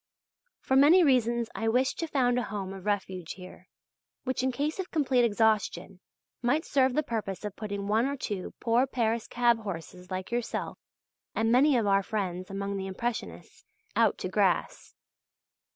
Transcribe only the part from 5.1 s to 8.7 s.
exhaustion might serve the purpose of putting one or two